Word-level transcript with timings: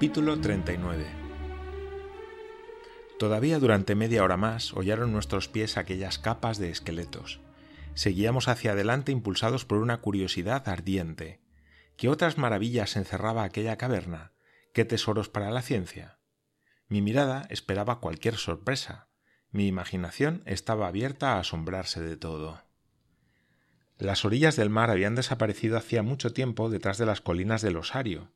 Capítulo 0.00 0.40
39 0.40 1.04
Todavía 3.18 3.58
durante 3.58 3.94
media 3.94 4.24
hora 4.24 4.38
más 4.38 4.72
hollaron 4.72 5.12
nuestros 5.12 5.48
pies 5.48 5.76
aquellas 5.76 6.18
capas 6.18 6.56
de 6.56 6.70
esqueletos. 6.70 7.42
Seguíamos 7.92 8.48
hacia 8.48 8.72
adelante 8.72 9.12
impulsados 9.12 9.66
por 9.66 9.76
una 9.76 10.00
curiosidad 10.00 10.66
ardiente. 10.70 11.42
¿Qué 11.98 12.08
otras 12.08 12.38
maravillas 12.38 12.96
encerraba 12.96 13.44
aquella 13.44 13.76
caverna? 13.76 14.32
¿Qué 14.72 14.86
tesoros 14.86 15.28
para 15.28 15.50
la 15.50 15.60
ciencia? 15.60 16.18
Mi 16.88 17.02
mirada 17.02 17.46
esperaba 17.50 18.00
cualquier 18.00 18.36
sorpresa. 18.36 19.10
Mi 19.50 19.66
imaginación 19.66 20.42
estaba 20.46 20.88
abierta 20.88 21.34
a 21.34 21.40
asombrarse 21.40 22.00
de 22.00 22.16
todo. 22.16 22.62
Las 23.98 24.24
orillas 24.24 24.56
del 24.56 24.70
mar 24.70 24.88
habían 24.88 25.14
desaparecido 25.14 25.76
hacía 25.76 26.02
mucho 26.02 26.32
tiempo 26.32 26.70
detrás 26.70 26.96
de 26.96 27.04
las 27.04 27.20
colinas 27.20 27.60
del 27.60 27.76
Osario. 27.76 28.32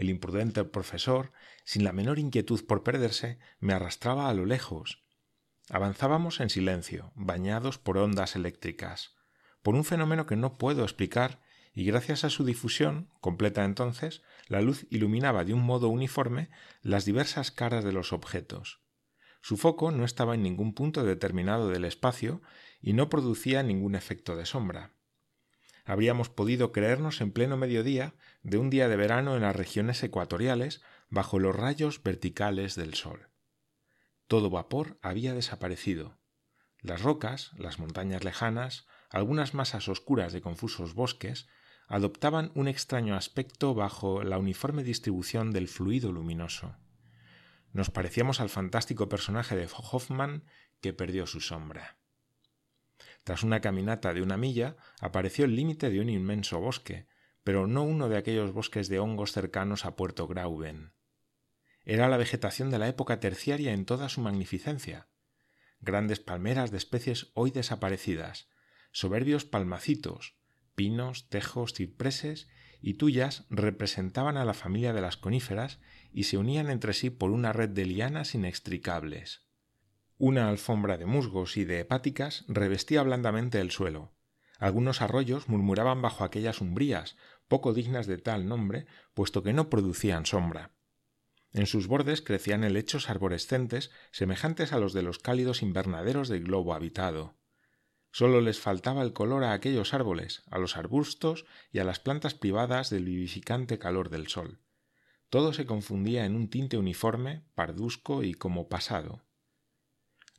El 0.00 0.08
imprudente 0.08 0.64
profesor, 0.64 1.30
sin 1.62 1.84
la 1.84 1.92
menor 1.92 2.18
inquietud 2.18 2.64
por 2.64 2.82
perderse, 2.82 3.38
me 3.58 3.74
arrastraba 3.74 4.30
a 4.30 4.32
lo 4.32 4.46
lejos. 4.46 5.04
Avanzábamos 5.68 6.40
en 6.40 6.48
silencio, 6.48 7.12
bañados 7.16 7.76
por 7.76 7.98
ondas 7.98 8.34
eléctricas, 8.34 9.14
por 9.60 9.74
un 9.74 9.84
fenómeno 9.84 10.24
que 10.24 10.36
no 10.36 10.56
puedo 10.56 10.84
explicar, 10.84 11.42
y 11.74 11.84
gracias 11.84 12.24
a 12.24 12.30
su 12.30 12.46
difusión, 12.46 13.10
completa 13.20 13.62
entonces, 13.66 14.22
la 14.48 14.62
luz 14.62 14.86
iluminaba 14.88 15.44
de 15.44 15.52
un 15.52 15.60
modo 15.60 15.90
uniforme 15.90 16.48
las 16.80 17.04
diversas 17.04 17.50
caras 17.50 17.84
de 17.84 17.92
los 17.92 18.14
objetos. 18.14 18.80
Su 19.42 19.58
foco 19.58 19.90
no 19.90 20.06
estaba 20.06 20.34
en 20.34 20.42
ningún 20.42 20.72
punto 20.72 21.04
determinado 21.04 21.68
del 21.68 21.84
espacio 21.84 22.40
y 22.80 22.94
no 22.94 23.10
producía 23.10 23.62
ningún 23.62 23.94
efecto 23.94 24.34
de 24.34 24.46
sombra 24.46 24.94
habríamos 25.84 26.28
podido 26.28 26.72
creernos 26.72 27.20
en 27.20 27.32
pleno 27.32 27.56
mediodía 27.56 28.14
de 28.42 28.58
un 28.58 28.70
día 28.70 28.88
de 28.88 28.96
verano 28.96 29.36
en 29.36 29.42
las 29.42 29.56
regiones 29.56 30.02
ecuatoriales 30.02 30.82
bajo 31.08 31.38
los 31.38 31.54
rayos 31.54 32.02
verticales 32.02 32.74
del 32.76 32.94
sol. 32.94 33.28
Todo 34.26 34.50
vapor 34.50 34.98
había 35.02 35.34
desaparecido. 35.34 36.18
Las 36.80 37.02
rocas, 37.02 37.52
las 37.58 37.78
montañas 37.78 38.24
lejanas, 38.24 38.86
algunas 39.10 39.54
masas 39.54 39.88
oscuras 39.88 40.32
de 40.32 40.40
confusos 40.40 40.94
bosques, 40.94 41.48
adoptaban 41.88 42.52
un 42.54 42.68
extraño 42.68 43.16
aspecto 43.16 43.74
bajo 43.74 44.22
la 44.22 44.38
uniforme 44.38 44.84
distribución 44.84 45.50
del 45.50 45.66
fluido 45.66 46.12
luminoso. 46.12 46.76
Nos 47.72 47.90
parecíamos 47.90 48.40
al 48.40 48.48
fantástico 48.48 49.08
personaje 49.08 49.56
de 49.56 49.68
Hoffman 49.72 50.44
que 50.80 50.92
perdió 50.92 51.26
su 51.26 51.40
sombra. 51.40 51.99
Tras 53.24 53.42
una 53.42 53.60
caminata 53.60 54.14
de 54.14 54.22
una 54.22 54.36
milla, 54.36 54.76
apareció 55.00 55.44
el 55.44 55.54
límite 55.54 55.90
de 55.90 56.00
un 56.00 56.08
inmenso 56.08 56.60
bosque, 56.60 57.06
pero 57.44 57.66
no 57.66 57.82
uno 57.82 58.08
de 58.08 58.16
aquellos 58.16 58.52
bosques 58.52 58.88
de 58.88 58.98
hongos 58.98 59.32
cercanos 59.32 59.84
a 59.84 59.96
Puerto 59.96 60.26
Grauben. 60.26 60.92
Era 61.84 62.08
la 62.08 62.16
vegetación 62.16 62.70
de 62.70 62.78
la 62.78 62.88
época 62.88 63.20
terciaria 63.20 63.72
en 63.72 63.84
toda 63.84 64.08
su 64.08 64.20
magnificencia. 64.20 65.08
Grandes 65.80 66.20
palmeras 66.20 66.70
de 66.70 66.76
especies 66.76 67.30
hoy 67.34 67.50
desaparecidas, 67.50 68.48
soberbios 68.92 69.44
palmacitos, 69.44 70.36
pinos, 70.74 71.28
tejos, 71.28 71.74
cipreses 71.74 72.48
y 72.80 72.94
tuyas 72.94 73.46
representaban 73.50 74.36
a 74.36 74.44
la 74.44 74.54
familia 74.54 74.92
de 74.92 75.00
las 75.00 75.16
coníferas 75.16 75.80
y 76.12 76.24
se 76.24 76.38
unían 76.38 76.70
entre 76.70 76.92
sí 76.92 77.10
por 77.10 77.30
una 77.30 77.52
red 77.52 77.70
de 77.70 77.86
lianas 77.86 78.34
inextricables. 78.34 79.49
Una 80.22 80.50
alfombra 80.50 80.98
de 80.98 81.06
musgos 81.06 81.56
y 81.56 81.64
de 81.64 81.80
hepáticas 81.80 82.44
revestía 82.46 83.02
blandamente 83.02 83.58
el 83.58 83.70
suelo. 83.70 84.12
Algunos 84.58 85.00
arroyos 85.00 85.48
murmuraban 85.48 86.02
bajo 86.02 86.24
aquellas 86.24 86.60
umbrías, 86.60 87.16
poco 87.48 87.72
dignas 87.72 88.06
de 88.06 88.18
tal 88.18 88.46
nombre, 88.46 88.84
puesto 89.14 89.42
que 89.42 89.54
no 89.54 89.70
producían 89.70 90.26
sombra. 90.26 90.72
En 91.54 91.66
sus 91.66 91.86
bordes 91.86 92.20
crecían 92.20 92.64
helechos 92.64 93.08
arborescentes 93.08 93.92
semejantes 94.12 94.74
a 94.74 94.78
los 94.78 94.92
de 94.92 95.00
los 95.00 95.20
cálidos 95.20 95.62
invernaderos 95.62 96.28
del 96.28 96.44
globo 96.44 96.74
habitado. 96.74 97.38
Sólo 98.12 98.42
les 98.42 98.60
faltaba 98.60 99.00
el 99.00 99.14
color 99.14 99.42
a 99.42 99.54
aquellos 99.54 99.94
árboles, 99.94 100.42
a 100.50 100.58
los 100.58 100.76
arbustos 100.76 101.46
y 101.72 101.78
a 101.78 101.84
las 101.84 101.98
plantas 101.98 102.34
privadas 102.34 102.90
del 102.90 103.06
vivificante 103.06 103.78
calor 103.78 104.10
del 104.10 104.28
sol. 104.28 104.60
Todo 105.30 105.54
se 105.54 105.64
confundía 105.64 106.26
en 106.26 106.36
un 106.36 106.50
tinte 106.50 106.76
uniforme, 106.76 107.46
pardusco 107.54 108.22
y 108.22 108.34
como 108.34 108.68
pasado. 108.68 109.22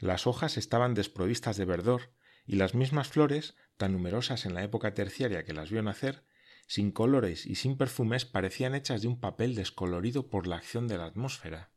Las 0.02 0.26
hojas 0.26 0.58
estaban 0.58 0.96
desprovistas 0.96 1.58
de 1.58 1.66
verdor, 1.66 2.10
y 2.48 2.56
las 2.56 2.74
mismas 2.74 3.08
flores, 3.08 3.56
tan 3.78 3.94
numerosas 3.94 4.48
en 4.48 4.56
la 4.56 4.64
época 4.64 4.96
terciaria 4.96 5.46
que 5.46 5.54
las 5.54 5.70
vio 5.70 5.84
nacer, 5.84 6.26
sin 6.66 6.92
colores 6.92 7.46
y 7.46 7.54
sin 7.54 7.78
perfumes, 7.78 8.26
parecían 8.26 8.74
hechas 8.74 9.04
de 9.04 9.08
un 9.08 9.20
papel 9.20 9.54
descolorido 9.54 10.28
por 10.28 10.48
la 10.48 10.56
acción 10.56 10.88
de 10.88 10.98
la 10.98 11.06
atmósfera. 11.06 11.70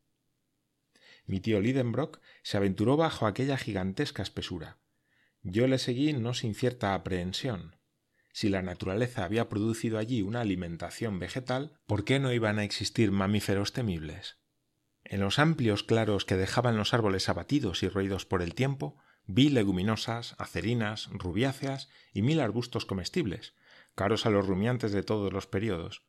Mi 1.27 1.41
tío 1.41 1.61
Lidenbrock 1.61 2.21
se 2.43 2.57
aventuró 2.57 2.97
bajo 2.97 3.27
aquella 3.27 3.59
gigantesca 3.59 4.23
espesura. 4.23 4.79
Yo 5.43 5.67
le 5.67 5.79
seguí 5.79 6.15
no 6.15 6.33
sin 6.33 6.55
cierta 6.55 6.95
aprehensión. 6.95 7.77
Si 8.33 8.49
la 8.49 8.63
naturaleza 8.63 9.25
había 9.25 9.51
producido 9.51 9.99
allí 9.99 10.23
una 10.23 10.41
alimentación 10.41 11.19
vegetal, 11.19 11.79
¿por 11.87 12.05
qué 12.05 12.21
no 12.21 12.33
iban 12.33 12.59
a 12.59 12.65
existir 12.65 13.13
mamíferos 13.13 13.73
temibles? 13.75 14.39
En 15.05 15.21
los 15.21 15.39
amplios 15.39 15.83
claros 15.83 16.25
que 16.25 16.37
dejaban 16.37 16.77
los 16.77 16.95
árboles 16.95 17.29
abatidos 17.29 17.83
y 17.83 17.89
roídos 17.89 18.25
por 18.25 18.43
el 18.43 18.55
tiempo, 18.55 18.97
vi 19.27 19.51
leguminosas, 19.51 20.35
acerinas, 20.39 21.09
rubiáceas 21.13 21.89
y 22.13 22.23
mil 22.23 22.41
arbustos 22.41 22.87
comestibles, 22.87 23.55
caros 23.95 24.27
a 24.27 24.31
los 24.31 24.47
rumiantes 24.47 24.93
de 24.93 25.03
todos 25.03 25.33
los 25.33 25.47
periodos. 25.47 26.05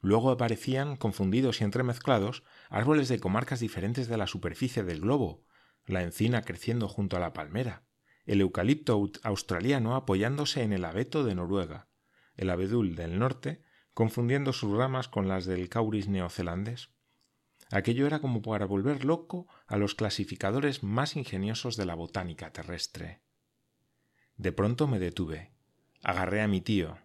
Luego 0.00 0.30
aparecían, 0.30 0.96
confundidos 0.96 1.60
y 1.60 1.64
entremezclados, 1.64 2.42
árboles 2.68 3.08
de 3.08 3.18
comarcas 3.18 3.60
diferentes 3.60 4.06
de 4.08 4.16
la 4.18 4.26
superficie 4.26 4.84
del 4.84 5.00
globo, 5.00 5.44
la 5.86 6.02
encina 6.02 6.42
creciendo 6.42 6.88
junto 6.88 7.16
a 7.16 7.20
la 7.20 7.32
palmera, 7.32 7.86
el 8.26 8.40
eucalipto 8.40 9.10
australiano 9.22 9.96
apoyándose 9.96 10.62
en 10.62 10.72
el 10.72 10.84
abeto 10.84 11.24
de 11.24 11.34
Noruega, 11.34 11.88
el 12.36 12.50
abedul 12.50 12.96
del 12.96 13.18
norte 13.18 13.62
confundiendo 13.94 14.52
sus 14.52 14.76
ramas 14.76 15.08
con 15.08 15.26
las 15.26 15.46
del 15.46 15.70
cauris 15.70 16.06
neozelandés. 16.06 16.90
Aquello 17.70 18.06
era 18.06 18.20
como 18.20 18.42
para 18.42 18.66
volver 18.66 19.04
loco 19.04 19.48
a 19.66 19.76
los 19.76 19.94
clasificadores 19.94 20.82
más 20.82 21.16
ingeniosos 21.16 21.76
de 21.76 21.86
la 21.86 21.94
botánica 21.94 22.52
terrestre. 22.52 23.22
De 24.36 24.52
pronto 24.52 24.86
me 24.86 24.98
detuve. 24.98 25.52
Agarré 26.02 26.42
a 26.42 26.48
mi 26.48 26.60
tío. 26.60 26.98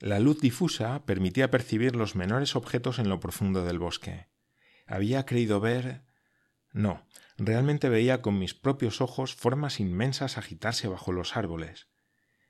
La 0.00 0.18
luz 0.18 0.40
difusa 0.40 1.04
permitía 1.06 1.50
percibir 1.50 1.94
los 1.94 2.16
menores 2.16 2.56
objetos 2.56 2.98
en 2.98 3.08
lo 3.08 3.20
profundo 3.20 3.64
del 3.64 3.78
bosque. 3.78 4.26
Había 4.86 5.24
creído 5.26 5.60
ver. 5.60 6.02
No, 6.72 7.06
realmente 7.38 7.88
veía 7.88 8.20
con 8.20 8.38
mis 8.38 8.54
propios 8.54 9.00
ojos 9.00 9.34
formas 9.34 9.78
inmensas 9.78 10.38
agitarse 10.38 10.88
bajo 10.88 11.12
los 11.12 11.36
árboles. 11.36 11.86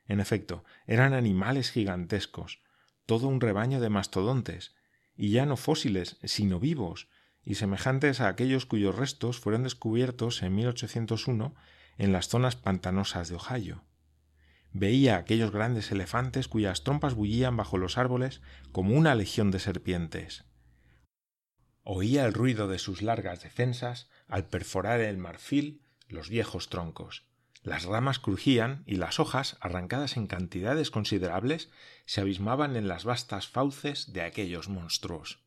En 0.05 0.19
efecto, 0.19 0.63
eran 0.87 1.13
animales 1.13 1.69
gigantescos, 1.69 2.63
todo 3.05 3.27
un 3.27 3.39
rebaño 3.39 3.79
de 3.79 3.89
mastodontes, 3.89 4.75
y 5.15 5.31
ya 5.31 5.45
no 5.45 5.57
fósiles, 5.57 6.17
sino 6.23 6.59
vivos, 6.59 7.07
y 7.43 7.55
semejantes 7.55 8.21
a 8.21 8.27
aquellos 8.27 8.65
cuyos 8.65 8.95
restos 8.95 9.39
fueron 9.39 9.63
descubiertos 9.63 10.41
en 10.43 10.55
1801 10.55 11.55
en 11.97 12.11
las 12.11 12.27
zonas 12.27 12.55
pantanosas 12.55 13.29
de 13.29 13.35
Ohio. 13.35 13.83
Veía 14.71 15.17
aquellos 15.17 15.51
grandes 15.51 15.91
elefantes 15.91 16.47
cuyas 16.47 16.83
trompas 16.83 17.13
bullían 17.13 17.55
bajo 17.55 17.77
los 17.77 17.97
árboles 17.97 18.41
como 18.71 18.95
una 18.95 19.13
legión 19.13 19.51
de 19.51 19.59
serpientes. 19.59 20.45
Oía 21.83 22.25
el 22.25 22.33
ruido 22.33 22.67
de 22.67 22.79
sus 22.79 23.01
largas 23.01 23.43
defensas 23.43 24.09
al 24.27 24.45
perforar 24.45 25.01
el 25.01 25.17
marfil 25.17 25.83
los 26.07 26.29
viejos 26.29 26.69
troncos. 26.69 27.25
Las 27.63 27.85
ramas 27.85 28.19
crujían 28.19 28.83
y 28.85 28.97
las 28.97 29.21
hojas, 29.21 29.57
arrancadas 29.61 30.17
en 30.17 30.27
cantidades 30.27 30.91
considerables, 30.91 31.69
se 32.05 32.19
abismaban 32.19 32.75
en 32.75 32.89
las 32.89 33.05
vastas 33.05 33.47
fauces 33.47 34.11
de 34.11 34.21
aquellos 34.21 34.67
monstruos. 34.67 35.39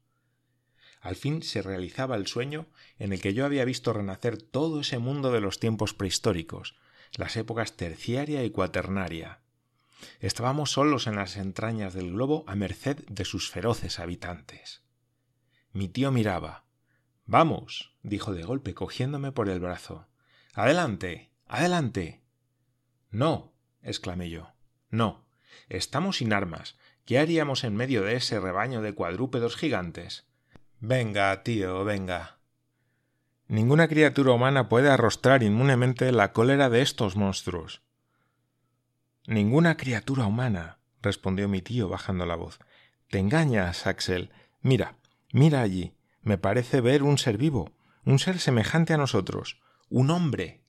Al 1.02 1.14
fin 1.14 1.42
se 1.42 1.60
realizaba 1.60 2.16
el 2.16 2.26
sueño 2.26 2.66
en 2.98 3.12
el 3.12 3.20
que 3.20 3.34
yo 3.34 3.44
había 3.44 3.66
visto 3.66 3.92
renacer 3.92 4.40
todo 4.40 4.80
ese 4.80 4.98
mundo 4.98 5.30
de 5.30 5.40
los 5.40 5.60
tiempos 5.60 5.92
prehistóricos, 5.92 6.74
las 7.16 7.36
épocas 7.36 7.76
terciaria 7.76 8.44
y 8.44 8.50
cuaternaria. 8.50 9.40
Estábamos 10.20 10.72
solos 10.72 11.06
en 11.06 11.16
las 11.16 11.36
entrañas 11.36 11.92
del 11.92 12.12
globo 12.12 12.44
a 12.46 12.54
merced 12.54 13.04
de 13.08 13.24
sus 13.24 13.50
feroces 13.50 13.98
habitantes. 13.98 14.82
Mi 15.72 15.88
tío 15.88 16.10
miraba. 16.10 16.64
Vamos, 17.26 17.94
dijo 18.02 18.32
de 18.32 18.42
golpe 18.42 18.72
cogiéndome 18.74 19.32
por 19.32 19.50
el 19.50 19.60
brazo. 19.60 20.06
Adelante. 20.54 21.30
Adelante. 21.46 22.20
No. 23.10 23.52
exclamé 23.82 24.30
yo. 24.30 24.50
No. 24.90 25.24
Estamos 25.68 26.18
sin 26.18 26.32
armas. 26.32 26.76
¿Qué 27.04 27.18
haríamos 27.18 27.62
en 27.62 27.76
medio 27.76 28.02
de 28.02 28.16
ese 28.16 28.40
rebaño 28.40 28.82
de 28.82 28.94
cuadrúpedos 28.94 29.56
gigantes? 29.56 30.26
Venga, 30.80 31.42
tío, 31.44 31.84
venga. 31.84 32.38
Ninguna 33.48 33.86
criatura 33.86 34.32
humana 34.32 34.68
puede 34.68 34.90
arrostrar 34.90 35.44
inmunemente 35.44 36.10
la 36.10 36.32
cólera 36.32 36.68
de 36.68 36.82
estos 36.82 37.14
monstruos. 37.14 37.80
Ninguna 39.28 39.76
criatura 39.76 40.26
humana, 40.26 40.78
respondió 41.00 41.48
mi 41.48 41.62
tío 41.62 41.88
bajando 41.88 42.26
la 42.26 42.34
voz. 42.34 42.58
Te 43.08 43.18
engañas, 43.18 43.86
Axel. 43.86 44.30
Mira, 44.62 44.96
mira 45.32 45.62
allí. 45.62 45.92
Me 46.22 46.38
parece 46.38 46.80
ver 46.80 47.04
un 47.04 47.18
ser 47.18 47.38
vivo, 47.38 47.70
un 48.04 48.18
ser 48.18 48.40
semejante 48.40 48.94
a 48.94 48.96
nosotros, 48.96 49.60
un 49.88 50.10
hombre. 50.10 50.65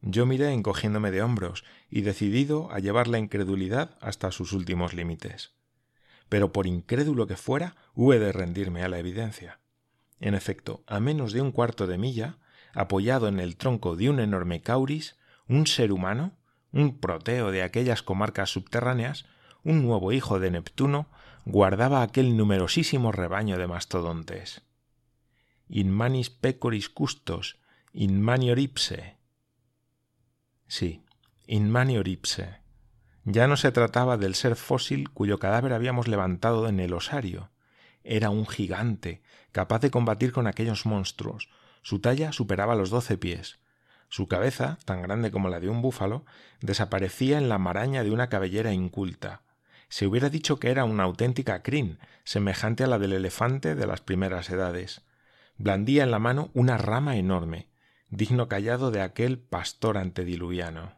Yo 0.00 0.26
miré 0.26 0.52
encogiéndome 0.52 1.10
de 1.10 1.22
hombros 1.22 1.64
y 1.90 2.02
decidido 2.02 2.70
a 2.70 2.78
llevar 2.78 3.08
la 3.08 3.18
incredulidad 3.18 3.96
hasta 4.00 4.30
sus 4.30 4.52
últimos 4.52 4.94
límites. 4.94 5.54
Pero 6.28 6.52
por 6.52 6.66
incrédulo 6.66 7.26
que 7.26 7.36
fuera, 7.36 7.76
hube 7.94 8.18
de 8.18 8.32
rendirme 8.32 8.82
a 8.82 8.88
la 8.88 8.98
evidencia. 8.98 9.60
En 10.20 10.34
efecto, 10.34 10.82
a 10.86 11.00
menos 11.00 11.32
de 11.32 11.40
un 11.40 11.52
cuarto 11.52 11.86
de 11.86 11.98
milla, 11.98 12.38
apoyado 12.74 13.28
en 13.28 13.40
el 13.40 13.56
tronco 13.56 13.96
de 13.96 14.10
un 14.10 14.20
enorme 14.20 14.60
cauris, 14.60 15.16
un 15.48 15.66
ser 15.66 15.92
humano, 15.92 16.36
un 16.72 16.98
proteo 16.98 17.50
de 17.50 17.62
aquellas 17.62 18.02
comarcas 18.02 18.50
subterráneas, 18.50 19.24
un 19.62 19.82
nuevo 19.82 20.12
hijo 20.12 20.38
de 20.38 20.50
Neptuno, 20.50 21.08
guardaba 21.44 22.02
aquel 22.02 22.36
numerosísimo 22.36 23.12
rebaño 23.12 23.56
de 23.56 23.66
mastodontes. 23.66 24.62
In 25.68 25.90
manis 25.90 26.30
pecoris 26.30 26.88
custos, 26.88 27.58
in 27.92 28.20
manior 28.20 28.58
ipse. 28.58 29.15
Sí, 30.68 31.02
in 31.46 31.70
manior 31.70 32.08
ipse. 32.08 32.60
Ya 33.24 33.48
no 33.48 33.56
se 33.56 33.72
trataba 33.72 34.16
del 34.16 34.34
ser 34.34 34.56
fósil 34.56 35.10
cuyo 35.10 35.38
cadáver 35.38 35.72
habíamos 35.72 36.08
levantado 36.08 36.68
en 36.68 36.80
el 36.80 36.92
osario. 36.92 37.50
Era 38.04 38.30
un 38.30 38.46
gigante, 38.46 39.22
capaz 39.52 39.80
de 39.80 39.90
combatir 39.90 40.32
con 40.32 40.46
aquellos 40.46 40.86
monstruos. 40.86 41.48
Su 41.82 42.00
talla 42.00 42.32
superaba 42.32 42.76
los 42.76 42.90
doce 42.90 43.18
pies. 43.18 43.58
Su 44.08 44.28
cabeza, 44.28 44.78
tan 44.84 45.02
grande 45.02 45.30
como 45.30 45.48
la 45.48 45.58
de 45.58 45.68
un 45.68 45.82
búfalo, 45.82 46.24
desaparecía 46.60 47.38
en 47.38 47.48
la 47.48 47.58
maraña 47.58 48.04
de 48.04 48.12
una 48.12 48.28
cabellera 48.28 48.72
inculta. 48.72 49.42
Se 49.88 50.06
hubiera 50.06 50.30
dicho 50.30 50.58
que 50.58 50.70
era 50.70 50.84
una 50.84 51.04
auténtica 51.04 51.62
crin, 51.62 51.98
semejante 52.24 52.84
a 52.84 52.86
la 52.86 52.98
del 52.98 53.12
elefante 53.12 53.74
de 53.74 53.86
las 53.86 54.00
primeras 54.00 54.50
edades. 54.50 55.02
Blandía 55.58 56.04
en 56.04 56.10
la 56.10 56.18
mano 56.18 56.50
una 56.54 56.76
rama 56.76 57.16
enorme, 57.16 57.68
digno 58.08 58.48
callado 58.48 58.90
de 58.90 59.00
aquel 59.00 59.38
pastor 59.38 59.98
antediluviano. 59.98 60.94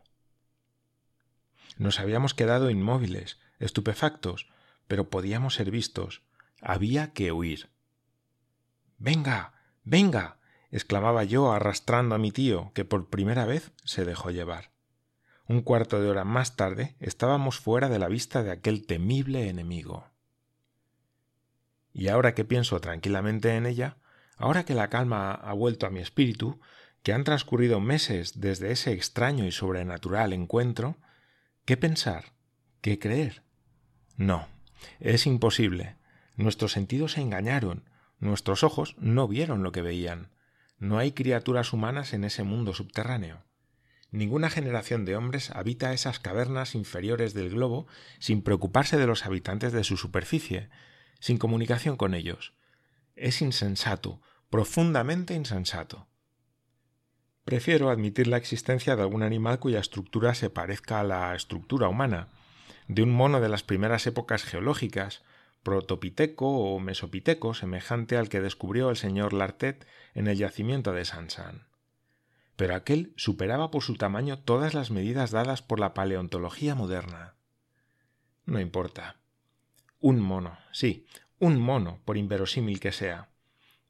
Nos 1.76 2.00
habíamos 2.00 2.34
quedado 2.34 2.70
inmóviles, 2.70 3.38
estupefactos, 3.58 4.49
pero 4.87 5.10
podíamos 5.10 5.55
ser 5.55 5.70
vistos. 5.70 6.22
Había 6.60 7.12
que 7.12 7.32
huir. 7.32 7.70
Venga. 8.99 9.55
venga 9.84 10.38
exclamaba 10.70 11.25
yo 11.25 11.52
arrastrando 11.52 12.14
a 12.14 12.19
mi 12.19 12.31
tío, 12.31 12.72
que 12.75 12.84
por 12.84 13.08
primera 13.08 13.46
vez 13.46 13.72
se 13.84 14.05
dejó 14.05 14.31
llevar. 14.31 14.70
Un 15.46 15.62
cuarto 15.62 16.00
de 16.00 16.10
hora 16.10 16.25
más 16.25 16.56
tarde 16.56 16.94
estábamos 17.00 17.58
fuera 17.58 17.88
de 17.88 17.99
la 17.99 18.08
vista 18.08 18.43
de 18.43 18.50
aquel 18.50 18.87
temible 18.87 19.49
enemigo. 19.49 20.10
Y 21.93 22.08
ahora 22.08 22.34
que 22.34 22.44
pienso 22.44 22.81
tranquilamente 22.81 23.56
en 23.56 23.64
ella, 23.64 23.96
ahora 24.37 24.64
que 24.64 24.75
la 24.75 24.90
calma 24.90 25.32
ha 25.32 25.52
vuelto 25.55 25.87
a 25.87 25.90
mi 25.90 26.00
espíritu, 26.00 26.60
que 27.02 27.12
han 27.12 27.24
transcurrido 27.24 27.80
meses 27.80 28.40
desde 28.40 28.72
ese 28.72 28.92
extraño 28.92 29.46
y 29.46 29.52
sobrenatural 29.52 30.32
encuentro, 30.32 30.96
¿qué 31.64 31.76
pensar? 31.76 32.32
¿Qué 32.80 32.98
creer? 32.98 33.42
No, 34.16 34.48
es 35.00 35.26
imposible. 35.26 35.96
Nuestros 36.36 36.72
sentidos 36.72 37.12
se 37.12 37.20
engañaron, 37.20 37.88
nuestros 38.20 38.64
ojos 38.64 38.96
no 38.98 39.28
vieron 39.28 39.62
lo 39.62 39.72
que 39.72 39.82
veían. 39.82 40.30
No 40.78 40.98
hay 40.98 41.12
criaturas 41.12 41.72
humanas 41.72 42.12
en 42.12 42.24
ese 42.24 42.42
mundo 42.42 42.74
subterráneo. 42.74 43.44
Ninguna 44.10 44.48
generación 44.48 45.04
de 45.04 45.16
hombres 45.16 45.50
habita 45.50 45.92
esas 45.92 46.18
cavernas 46.18 46.74
inferiores 46.74 47.34
del 47.34 47.50
globo 47.50 47.86
sin 48.18 48.42
preocuparse 48.42 48.96
de 48.96 49.06
los 49.06 49.26
habitantes 49.26 49.72
de 49.72 49.84
su 49.84 49.96
superficie, 49.96 50.70
sin 51.20 51.38
comunicación 51.38 51.96
con 51.96 52.14
ellos. 52.14 52.54
Es 53.16 53.42
insensato, 53.42 54.22
profundamente 54.50 55.34
insensato. 55.34 56.07
Prefiero 57.48 57.88
admitir 57.88 58.26
la 58.26 58.36
existencia 58.36 58.94
de 58.94 59.00
algún 59.00 59.22
animal 59.22 59.58
cuya 59.58 59.80
estructura 59.80 60.34
se 60.34 60.50
parezca 60.50 61.00
a 61.00 61.02
la 61.02 61.34
estructura 61.34 61.88
humana, 61.88 62.28
de 62.88 63.02
un 63.02 63.08
mono 63.08 63.40
de 63.40 63.48
las 63.48 63.62
primeras 63.62 64.06
épocas 64.06 64.44
geológicas, 64.44 65.22
protopiteco 65.62 66.46
o 66.46 66.78
mesopiteco 66.78 67.54
semejante 67.54 68.18
al 68.18 68.28
que 68.28 68.42
descubrió 68.42 68.90
el 68.90 68.98
señor 68.98 69.32
Lartet 69.32 69.86
en 70.12 70.26
el 70.26 70.36
yacimiento 70.36 70.92
de 70.92 71.06
Sansan. 71.06 71.68
Pero 72.56 72.74
aquel 72.74 73.14
superaba 73.16 73.70
por 73.70 73.82
su 73.82 73.94
tamaño 73.96 74.38
todas 74.40 74.74
las 74.74 74.90
medidas 74.90 75.30
dadas 75.30 75.62
por 75.62 75.80
la 75.80 75.94
paleontología 75.94 76.74
moderna. 76.74 77.32
No 78.44 78.60
importa. 78.60 79.16
Un 80.00 80.20
mono, 80.20 80.58
sí, 80.70 81.06
un 81.38 81.58
mono, 81.58 82.02
por 82.04 82.18
inverosímil 82.18 82.78
que 82.78 82.92
sea. 82.92 83.30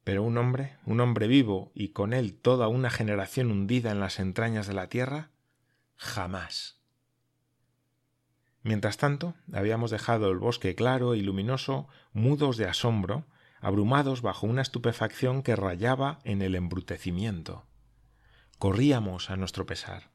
Pero 0.03 0.23
un 0.23 0.37
hombre, 0.37 0.77
un 0.85 0.99
hombre 1.01 1.27
vivo 1.27 1.71
y 1.75 1.89
con 1.89 2.13
él 2.13 2.33
toda 2.33 2.67
una 2.67 2.89
generación 2.89 3.51
hundida 3.51 3.91
en 3.91 3.99
las 3.99 4.19
entrañas 4.19 4.67
de 4.67 4.73
la 4.73 4.87
tierra, 4.87 5.31
jamás. 5.95 6.79
Mientras 8.61 8.97
tanto, 8.97 9.35
habíamos 9.53 9.91
dejado 9.91 10.29
el 10.31 10.37
bosque 10.37 10.75
claro 10.75 11.15
y 11.15 11.21
luminoso, 11.21 11.87
mudos 12.13 12.57
de 12.57 12.67
asombro, 12.67 13.25
abrumados 13.61 14.21
bajo 14.21 14.47
una 14.47 14.61
estupefacción 14.61 15.43
que 15.43 15.55
rayaba 15.55 16.19
en 16.23 16.41
el 16.41 16.55
embrutecimiento. 16.55 17.65
Corríamos 18.57 19.29
a 19.29 19.37
nuestro 19.37 19.65
pesar. 19.65 20.11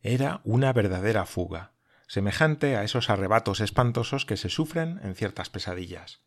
Era 0.00 0.40
una 0.44 0.72
verdadera 0.72 1.26
fuga, 1.26 1.72
semejante 2.06 2.76
a 2.76 2.84
esos 2.84 3.10
arrebatos 3.10 3.60
espantosos 3.60 4.24
que 4.24 4.36
se 4.36 4.48
sufren 4.48 5.00
en 5.02 5.14
ciertas 5.14 5.50
pesadillas. 5.50 6.22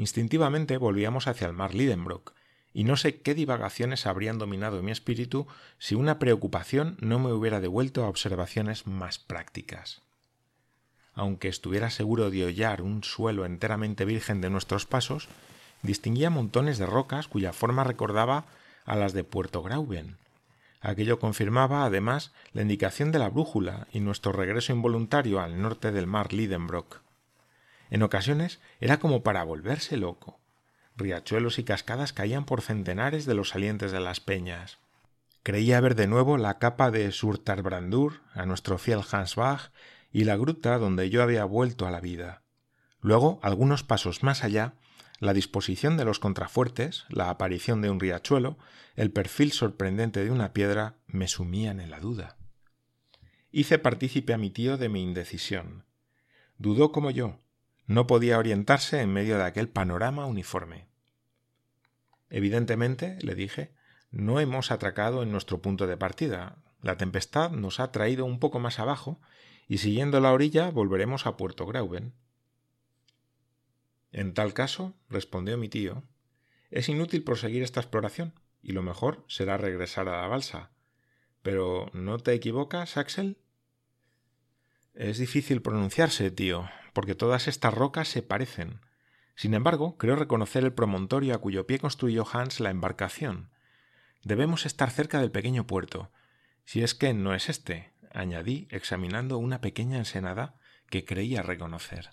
Instintivamente 0.00 0.78
volvíamos 0.78 1.26
hacia 1.26 1.46
el 1.46 1.52
mar 1.52 1.74
Lidenbrock, 1.74 2.32
y 2.72 2.84
no 2.84 2.96
sé 2.96 3.20
qué 3.20 3.34
divagaciones 3.34 4.06
habrían 4.06 4.38
dominado 4.38 4.82
mi 4.82 4.92
espíritu 4.92 5.46
si 5.78 5.94
una 5.94 6.18
preocupación 6.18 6.96
no 7.00 7.18
me 7.18 7.32
hubiera 7.32 7.60
devuelto 7.60 8.04
a 8.04 8.08
observaciones 8.08 8.86
más 8.86 9.18
prácticas 9.18 10.02
aunque 11.20 11.48
estuviera 11.48 11.90
seguro 11.90 12.30
de 12.30 12.46
hollar 12.46 12.80
un 12.80 13.04
suelo 13.04 13.44
enteramente 13.44 14.06
virgen 14.06 14.40
de 14.40 14.48
nuestros 14.48 14.86
pasos, 14.86 15.28
distinguía 15.82 16.30
montones 16.30 16.78
de 16.78 16.86
rocas 16.86 17.28
cuya 17.28 17.52
forma 17.52 17.84
recordaba 17.84 18.44
a 18.86 18.96
las 18.96 19.12
de 19.12 19.22
Puerto 19.22 19.62
Grauben. 19.62 20.16
Aquello 20.80 21.18
confirmaba, 21.18 21.84
además, 21.84 22.32
la 22.54 22.62
indicación 22.62 23.12
de 23.12 23.18
la 23.18 23.28
brújula 23.28 23.86
y 23.92 24.00
nuestro 24.00 24.32
regreso 24.32 24.72
involuntario 24.72 25.40
al 25.40 25.60
norte 25.60 25.92
del 25.92 26.06
mar 26.06 26.32
Lidenbrock. 26.32 27.02
En 27.90 28.02
ocasiones 28.02 28.60
era 28.80 28.98
como 28.98 29.22
para 29.22 29.44
volverse 29.44 29.96
loco. 29.96 30.40
Riachuelos 30.96 31.58
y 31.58 31.64
cascadas 31.64 32.12
caían 32.12 32.44
por 32.44 32.62
centenares 32.62 33.26
de 33.26 33.34
los 33.34 33.50
salientes 33.50 33.92
de 33.92 34.00
las 34.00 34.20
peñas. 34.20 34.78
Creía 35.42 35.80
ver 35.80 35.94
de 35.94 36.06
nuevo 36.06 36.36
la 36.36 36.58
capa 36.58 36.90
de 36.90 37.10
Surtarbrandur, 37.12 38.20
a 38.34 38.46
nuestro 38.46 38.78
fiel 38.78 39.00
Hans 39.10 39.36
Bach, 39.36 39.70
y 40.12 40.24
la 40.24 40.36
gruta 40.36 40.78
donde 40.78 41.08
yo 41.10 41.22
había 41.22 41.44
vuelto 41.44 41.86
a 41.86 41.90
la 41.90 42.00
vida. 42.00 42.42
Luego, 43.00 43.40
algunos 43.42 43.82
pasos 43.82 44.22
más 44.22 44.44
allá, 44.44 44.74
la 45.18 45.32
disposición 45.32 45.96
de 45.96 46.04
los 46.04 46.18
contrafuertes, 46.18 47.04
la 47.08 47.30
aparición 47.30 47.80
de 47.80 47.90
un 47.90 48.00
riachuelo, 48.00 48.58
el 48.96 49.10
perfil 49.10 49.52
sorprendente 49.52 50.24
de 50.24 50.30
una 50.30 50.52
piedra 50.52 50.96
me 51.06 51.28
sumían 51.28 51.80
en 51.80 51.90
la 51.90 52.00
duda. 52.00 52.36
Hice 53.50 53.78
partícipe 53.78 54.32
a 54.32 54.38
mi 54.38 54.50
tío 54.50 54.76
de 54.76 54.88
mi 54.88 55.02
indecisión. 55.02 55.84
Dudó 56.58 56.92
como 56.92 57.10
yo. 57.10 57.38
No 57.90 58.06
podía 58.06 58.38
orientarse 58.38 59.00
en 59.00 59.12
medio 59.12 59.36
de 59.36 59.42
aquel 59.42 59.68
panorama 59.68 60.24
uniforme. 60.24 60.86
Evidentemente, 62.28 63.18
le 63.20 63.34
dije, 63.34 63.74
no 64.12 64.38
hemos 64.38 64.70
atracado 64.70 65.24
en 65.24 65.32
nuestro 65.32 65.60
punto 65.60 65.88
de 65.88 65.96
partida. 65.96 66.62
La 66.82 66.96
tempestad 66.96 67.50
nos 67.50 67.80
ha 67.80 67.90
traído 67.90 68.26
un 68.26 68.38
poco 68.38 68.60
más 68.60 68.78
abajo 68.78 69.20
y 69.66 69.78
siguiendo 69.78 70.20
la 70.20 70.32
orilla 70.32 70.70
volveremos 70.70 71.26
a 71.26 71.36
Puerto 71.36 71.66
Grauben. 71.66 72.14
En 74.12 74.34
tal 74.34 74.54
caso, 74.54 74.94
respondió 75.08 75.58
mi 75.58 75.68
tío, 75.68 76.04
es 76.70 76.88
inútil 76.88 77.24
proseguir 77.24 77.64
esta 77.64 77.80
exploración, 77.80 78.34
y 78.62 78.70
lo 78.70 78.84
mejor 78.84 79.24
será 79.26 79.56
regresar 79.56 80.08
a 80.08 80.22
la 80.22 80.28
balsa. 80.28 80.70
Pero 81.42 81.90
¿no 81.92 82.20
te 82.20 82.34
equivocas, 82.34 82.96
Axel? 82.96 83.36
Es 84.94 85.18
difícil 85.18 85.60
pronunciarse, 85.60 86.30
tío, 86.30 86.68
porque 86.92 87.14
todas 87.14 87.48
estas 87.48 87.74
rocas 87.74 88.08
se 88.08 88.22
parecen. 88.22 88.80
Sin 89.34 89.54
embargo, 89.54 89.96
creo 89.96 90.16
reconocer 90.16 90.64
el 90.64 90.72
promontorio 90.72 91.34
a 91.34 91.38
cuyo 91.38 91.66
pie 91.66 91.78
construyó 91.78 92.26
Hans 92.30 92.60
la 92.60 92.70
embarcación. 92.70 93.50
Debemos 94.22 94.66
estar 94.66 94.90
cerca 94.90 95.20
del 95.20 95.30
pequeño 95.30 95.66
puerto, 95.66 96.10
si 96.64 96.82
es 96.82 96.94
que 96.94 97.14
no 97.14 97.34
es 97.34 97.48
este, 97.48 97.92
añadí 98.12 98.68
examinando 98.70 99.38
una 99.38 99.60
pequeña 99.60 99.98
ensenada 99.98 100.56
que 100.88 101.04
creía 101.04 101.42
reconocer. 101.42 102.10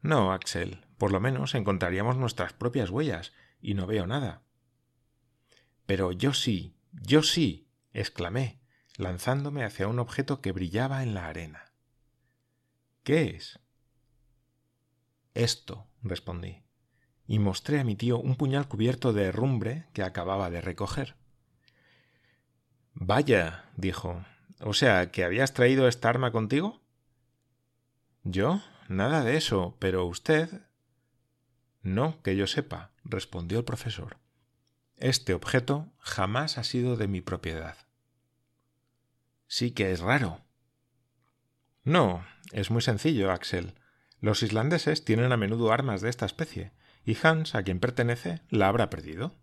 No, 0.00 0.32
Axel, 0.32 0.84
por 0.98 1.12
lo 1.12 1.20
menos 1.20 1.54
encontraríamos 1.54 2.16
nuestras 2.16 2.52
propias 2.52 2.90
huellas, 2.90 3.32
y 3.60 3.74
no 3.74 3.86
veo 3.86 4.06
nada. 4.06 4.42
Pero 5.86 6.10
yo 6.10 6.34
sí, 6.34 6.76
yo 6.92 7.22
sí, 7.22 7.68
exclamé, 7.92 8.60
lanzándome 8.96 9.64
hacia 9.64 9.88
un 9.88 10.00
objeto 10.00 10.40
que 10.40 10.52
brillaba 10.52 11.02
en 11.02 11.14
la 11.14 11.28
arena. 11.28 11.71
¿Qué 13.02 13.36
es? 13.36 13.58
Esto, 15.34 15.88
respondí, 16.02 16.62
y 17.26 17.38
mostré 17.38 17.80
a 17.80 17.84
mi 17.84 17.96
tío 17.96 18.18
un 18.18 18.36
puñal 18.36 18.68
cubierto 18.68 19.12
de 19.12 19.24
herrumbre 19.24 19.86
que 19.92 20.02
acababa 20.02 20.50
de 20.50 20.60
recoger. 20.60 21.16
Vaya, 22.94 23.70
dijo, 23.76 24.24
o 24.60 24.74
sea, 24.74 25.10
¿que 25.10 25.24
habías 25.24 25.54
traído 25.54 25.88
esta 25.88 26.10
arma 26.10 26.30
contigo? 26.30 26.80
Yo, 28.22 28.62
nada 28.88 29.24
de 29.24 29.36
eso, 29.36 29.76
pero 29.80 30.06
usted. 30.06 30.48
No, 31.82 32.22
que 32.22 32.36
yo 32.36 32.46
sepa, 32.46 32.92
respondió 33.02 33.58
el 33.58 33.64
profesor. 33.64 34.18
Este 34.96 35.34
objeto 35.34 35.92
jamás 35.98 36.58
ha 36.58 36.62
sido 36.62 36.96
de 36.96 37.08
mi 37.08 37.20
propiedad. 37.20 37.76
Sí 39.48 39.72
que 39.72 39.90
es 39.90 39.98
raro. 39.98 40.44
No, 41.84 42.24
es 42.52 42.70
muy 42.70 42.82
sencillo, 42.82 43.32
Axel. 43.32 43.74
Los 44.20 44.42
islandeses 44.42 45.04
tienen 45.04 45.32
a 45.32 45.36
menudo 45.36 45.72
armas 45.72 46.00
de 46.00 46.10
esta 46.10 46.26
especie, 46.26 46.72
y 47.04 47.16
Hans, 47.20 47.54
a 47.54 47.62
quien 47.62 47.80
pertenece, 47.80 48.40
la 48.50 48.68
habrá 48.68 48.88
perdido. 48.88 49.34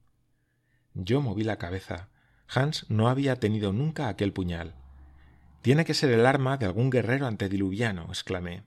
Yo 0.94 1.22
moví 1.22 1.44
la 1.44 1.58
cabeza. 1.58 2.08
Hans 2.48 2.86
no 2.90 3.10
había 3.10 3.36
tenido 3.36 3.74
nunca 3.74 4.08
aquel 4.08 4.32
puñal. 4.32 4.74
Tiene 5.62 5.84
que 5.84 5.94
ser 5.94 6.12
el 6.12 6.26
arma 6.26 6.58
de 6.58 6.66
algún 6.66 6.90
guerrero 6.90 7.28
antediluviano, 7.28 8.06
exclamé. 8.06 8.64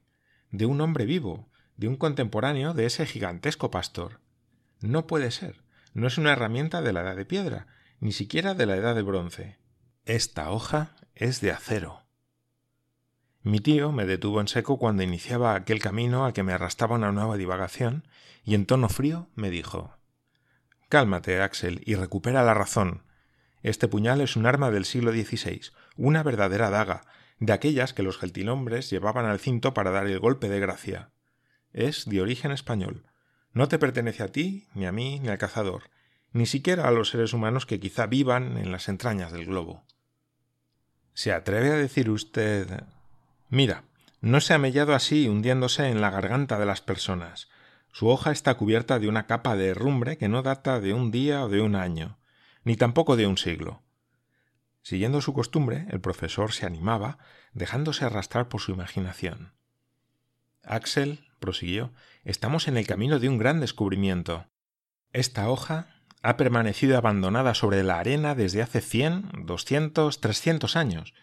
De 0.50 0.66
un 0.66 0.80
hombre 0.82 1.06
vivo, 1.06 1.48
de 1.76 1.88
un 1.88 1.96
contemporáneo 1.96 2.74
de 2.74 2.84
ese 2.84 3.06
gigantesco 3.06 3.70
pastor. 3.70 4.20
No 4.80 5.06
puede 5.06 5.30
ser. 5.30 5.62
No 5.94 6.06
es 6.06 6.18
una 6.18 6.32
herramienta 6.32 6.82
de 6.82 6.92
la 6.92 7.00
edad 7.00 7.16
de 7.16 7.24
piedra, 7.24 7.66
ni 8.00 8.12
siquiera 8.12 8.54
de 8.54 8.66
la 8.66 8.76
edad 8.76 8.94
de 8.94 9.02
bronce. 9.02 9.58
Esta 10.04 10.50
hoja 10.50 10.94
es 11.14 11.40
de 11.40 11.52
acero. 11.52 12.01
Mi 13.44 13.58
tío 13.58 13.90
me 13.90 14.06
detuvo 14.06 14.40
en 14.40 14.46
seco 14.46 14.78
cuando 14.78 15.02
iniciaba 15.02 15.54
aquel 15.54 15.80
camino 15.80 16.24
al 16.24 16.32
que 16.32 16.44
me 16.44 16.52
arrastraba 16.52 16.94
una 16.94 17.10
nueva 17.10 17.36
divagación, 17.36 18.06
y 18.44 18.54
en 18.54 18.66
tono 18.66 18.88
frío 18.88 19.28
me 19.34 19.50
dijo 19.50 19.96
Cálmate, 20.88 21.40
Axel, 21.40 21.82
y 21.84 21.96
recupera 21.96 22.44
la 22.44 22.54
razón. 22.54 23.02
Este 23.62 23.88
puñal 23.88 24.20
es 24.20 24.36
un 24.36 24.46
arma 24.46 24.70
del 24.70 24.84
siglo 24.84 25.10
XVI, 25.10 25.60
una 25.96 26.22
verdadera 26.22 26.70
daga, 26.70 27.02
de 27.40 27.52
aquellas 27.52 27.92
que 27.92 28.04
los 28.04 28.18
geltinombres 28.18 28.90
llevaban 28.90 29.24
al 29.24 29.40
cinto 29.40 29.74
para 29.74 29.90
dar 29.90 30.06
el 30.06 30.20
golpe 30.20 30.48
de 30.48 30.60
gracia. 30.60 31.10
Es 31.72 32.08
de 32.08 32.20
origen 32.20 32.52
español. 32.52 33.06
No 33.52 33.66
te 33.66 33.78
pertenece 33.78 34.22
a 34.22 34.28
ti, 34.28 34.68
ni 34.74 34.86
a 34.86 34.92
mí, 34.92 35.18
ni 35.18 35.28
al 35.28 35.38
cazador, 35.38 35.90
ni 36.32 36.46
siquiera 36.46 36.86
a 36.86 36.92
los 36.92 37.10
seres 37.10 37.32
humanos 37.32 37.66
que 37.66 37.80
quizá 37.80 38.06
vivan 38.06 38.56
en 38.56 38.70
las 38.70 38.88
entrañas 38.88 39.32
del 39.32 39.46
globo. 39.46 39.84
¿Se 41.12 41.32
atreve 41.32 41.70
a 41.70 41.76
decir 41.76 42.08
usted 42.08 42.84
Mira, 43.52 43.84
no 44.22 44.40
se 44.40 44.54
ha 44.54 44.58
mellado 44.58 44.94
así 44.94 45.28
hundiéndose 45.28 45.90
en 45.90 46.00
la 46.00 46.08
garganta 46.08 46.58
de 46.58 46.64
las 46.64 46.80
personas. 46.80 47.50
Su 47.92 48.08
hoja 48.08 48.32
está 48.32 48.54
cubierta 48.54 48.98
de 48.98 49.08
una 49.08 49.26
capa 49.26 49.56
de 49.56 49.68
herrumbre 49.68 50.16
que 50.16 50.30
no 50.30 50.42
data 50.42 50.80
de 50.80 50.94
un 50.94 51.10
día 51.10 51.44
o 51.44 51.50
de 51.50 51.60
un 51.60 51.76
año 51.76 52.16
ni 52.64 52.76
tampoco 52.76 53.16
de 53.16 53.26
un 53.26 53.36
siglo. 53.36 53.82
Siguiendo 54.80 55.20
su 55.20 55.34
costumbre, 55.34 55.86
el 55.90 56.00
profesor 56.00 56.52
se 56.52 56.64
animaba, 56.64 57.18
dejándose 57.52 58.06
arrastrar 58.06 58.48
por 58.48 58.62
su 58.62 58.72
imaginación. 58.72 59.52
Axel, 60.64 61.28
prosiguió, 61.38 61.92
estamos 62.24 62.68
en 62.68 62.78
el 62.78 62.86
camino 62.86 63.18
de 63.18 63.28
un 63.28 63.36
gran 63.36 63.60
descubrimiento. 63.60 64.46
Esta 65.12 65.50
hoja 65.50 65.88
ha 66.22 66.38
permanecido 66.38 66.96
abandonada 66.96 67.52
sobre 67.54 67.82
la 67.82 67.98
arena 67.98 68.34
desde 68.34 68.62
hace 68.62 68.80
cien, 68.80 69.28
doscientos, 69.44 70.20
trescientos 70.20 70.76
años, 70.76 71.14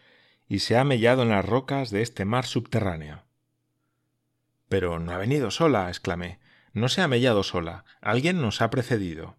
y 0.50 0.60
se 0.60 0.78
ha 0.78 0.84
mellado 0.84 1.22
en 1.22 1.30
las 1.30 1.46
rocas 1.46 1.92
de 1.92 2.02
este 2.02 2.26
mar 2.26 2.46
subterráneo. 2.46 3.24
Pero 4.68 5.00
no 5.00 5.14
ha 5.14 5.18
venido 5.18 5.52
sola, 5.52 5.88
exclamé. 5.88 6.40
No 6.74 6.90
se 6.90 7.02
ha 7.02 7.08
mellado 7.08 7.44
sola. 7.44 7.86
Alguien 8.02 8.42
nos 8.42 8.62
ha 8.62 8.70
precedido. 8.72 9.38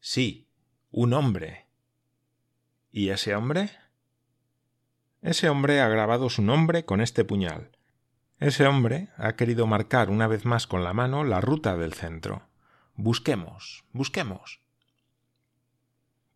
Sí, 0.00 0.48
un 0.90 1.12
hombre. 1.12 1.66
¿Y 2.92 3.08
ese 3.08 3.34
hombre? 3.34 3.70
Ese 5.22 5.48
hombre 5.48 5.80
ha 5.80 5.88
grabado 5.88 6.30
su 6.30 6.42
nombre 6.42 6.84
con 6.84 7.00
este 7.00 7.24
puñal. 7.24 7.70
Ese 8.38 8.66
hombre 8.66 9.08
ha 9.16 9.34
querido 9.34 9.66
marcar 9.66 10.08
una 10.08 10.28
vez 10.28 10.44
más 10.44 10.66
con 10.66 10.84
la 10.84 10.92
mano 10.92 11.24
la 11.24 11.40
ruta 11.40 11.76
del 11.76 11.94
centro. 11.94 12.46
Busquemos, 12.94 13.84
busquemos. 13.92 14.60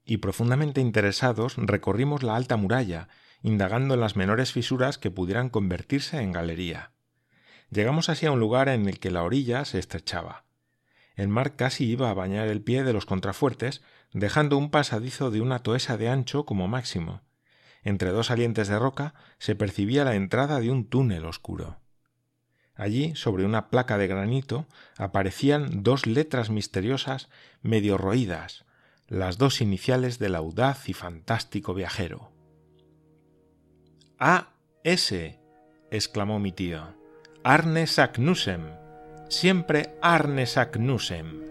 Y 0.05 0.17
profundamente 0.17 0.81
interesados 0.81 1.55
recorrimos 1.57 2.23
la 2.23 2.35
alta 2.35 2.57
muralla, 2.57 3.09
indagando 3.43 3.95
en 3.95 4.01
las 4.01 4.17
menores 4.17 4.53
fisuras 4.53 4.99
que 4.99 5.11
pudieran 5.11 5.49
convertirse 5.49 6.21
en 6.21 6.33
galería. 6.33 6.93
Llegamos 7.71 8.09
así 8.09 8.27
a 8.27 8.33
un 8.33 8.41
lugar 8.41 8.69
en 8.69 8.89
el 8.89 8.99
que 8.99 9.11
la 9.11 9.23
orilla 9.23 9.65
se 9.65 9.79
estrechaba. 9.79 10.45
El 11.17 11.29
mar 11.29 11.57
casi 11.57 11.85
iba 11.85 12.11
a 12.11 12.15
bañar 12.15 12.49
el 12.49 12.63
pie 12.63 12.85
de 12.85 12.93
los 12.93 13.05
contrafuertes, 13.05 13.83
dejando 14.13 14.57
un 14.57 14.71
pasadizo 14.71 15.31
de 15.31 15.41
una 15.41 15.59
toesa 15.59 15.97
de 15.97 16.09
ancho 16.09 16.45
como 16.47 16.69
máximo. 16.69 17.23
Entre 17.83 18.11
dos 18.11 18.29
salientes 18.29 18.69
de 18.69 18.79
roca 18.79 19.15
se 19.39 19.55
percibía 19.55 20.05
la 20.05 20.15
entrada 20.15 20.61
de 20.61 20.71
un 20.71 20.89
túnel 20.89 21.25
oscuro. 21.25 21.81
Allí, 22.75 23.17
sobre 23.17 23.45
una 23.45 23.71
placa 23.71 23.99
de 23.99 24.07
granito, 24.07 24.67
aparecían 24.97 25.83
dos 25.83 26.07
letras 26.07 26.49
misteriosas 26.49 27.29
medio 27.61 27.99
roídas, 27.99 28.65
las 29.09 29.37
dos 29.37 29.61
iniciales 29.61 30.21
del 30.21 30.37
audaz 30.37 30.89
y 30.89 30.93
fantástico 30.93 31.75
viajero. 31.75 32.38
A. 34.21 34.49
S. 34.83 35.39
exclamó 35.93 36.41
mi 36.41 36.51
tío. 36.51 36.83
Arne 37.45 37.87
Saknusem. 37.87 38.63
Siempre 39.29 39.95
Arne 40.03 40.45
Saknusem. 40.47 41.45